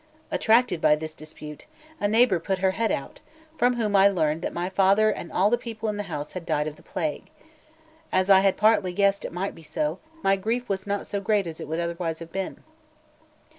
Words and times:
Attracted 0.31 0.81
by 0.81 0.95
this 0.95 1.13
dispute, 1.13 1.67
a 1.99 2.07
neighbour 2.07 2.39
put 2.39 2.57
her 2.57 2.71
head 2.71 2.91
out, 2.91 3.19
from 3.55 3.75
whom 3.75 3.95
I 3.95 4.07
learned 4.07 4.41
that 4.41 4.51
my 4.51 4.67
father 4.67 5.11
and 5.11 5.31
all 5.31 5.51
the 5.51 5.59
people 5.59 5.89
in 5.89 5.97
the 5.97 6.01
house 6.09 6.31
had 6.31 6.43
died 6.43 6.65
of 6.65 6.75
the 6.75 6.81
plague. 6.81 7.29
As 8.11 8.27
I 8.27 8.39
had 8.39 8.57
partly 8.57 8.93
guessed 8.93 9.25
it 9.25 9.31
might 9.31 9.53
be 9.53 9.61
so, 9.61 9.99
my 10.23 10.37
grief 10.37 10.67
was 10.67 10.87
not 10.87 11.05
so 11.05 11.21
great 11.21 11.45
as 11.45 11.59
it 11.59 11.67
would 11.67 11.79
otherwise 11.79 12.17
have 12.17 12.31
been. 12.31 12.63